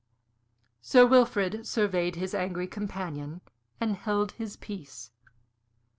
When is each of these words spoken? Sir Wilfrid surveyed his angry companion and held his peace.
Sir 0.81 1.05
Wilfrid 1.05 1.67
surveyed 1.67 2.15
his 2.15 2.33
angry 2.33 2.65
companion 2.65 3.41
and 3.79 3.95
held 3.95 4.31
his 4.31 4.57
peace. 4.57 5.11